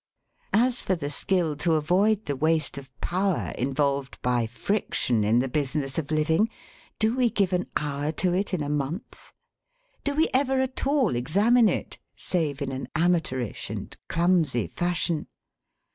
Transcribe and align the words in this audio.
As 0.55 0.81
for 0.81 0.95
the 0.95 1.11
skill 1.11 1.55
to 1.57 1.73
avoid 1.75 2.25
the 2.25 2.35
waste 2.35 2.79
of 2.79 2.89
power 3.01 3.53
involved 3.55 4.19
by 4.23 4.47
friction 4.47 5.23
in 5.23 5.37
the 5.37 5.47
business 5.47 5.99
of 5.99 6.09
living, 6.09 6.49
do 6.97 7.15
we 7.15 7.29
give 7.29 7.53
an 7.53 7.67
hour 7.77 8.11
to 8.13 8.33
it 8.33 8.51
in 8.51 8.63
a 8.63 8.67
month? 8.67 9.31
Do 10.03 10.15
we 10.15 10.27
ever 10.33 10.59
at 10.59 10.87
all 10.87 11.15
examine 11.15 11.69
it 11.69 11.99
save 12.15 12.63
in 12.63 12.71
an 12.71 12.87
amateurish 12.95 13.69
and 13.69 13.95
clumsy 14.09 14.65
fashion? 14.65 15.27